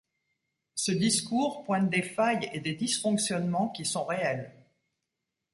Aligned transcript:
Ce 0.73 0.91
discours 0.91 1.63
pointe 1.63 1.91
des 1.91 2.01
failles 2.01 2.49
et 2.53 2.59
des 2.59 2.73
dysfonctionnements 2.73 3.69
qui 3.69 3.85
sont 3.85 4.03
réels. 4.03 4.51